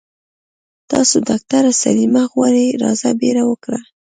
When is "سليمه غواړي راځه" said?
1.83-3.09